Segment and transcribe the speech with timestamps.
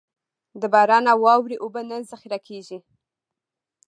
[0.61, 2.77] د باران او واورې اوبه نه ذخېره کېږي.